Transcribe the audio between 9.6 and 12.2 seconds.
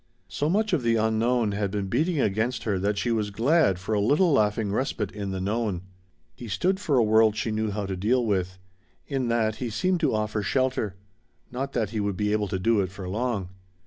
seemed to offer shelter; not that he would